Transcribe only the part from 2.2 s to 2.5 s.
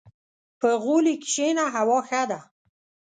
ده.